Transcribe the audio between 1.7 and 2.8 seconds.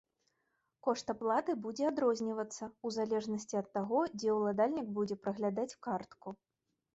адрознівацца,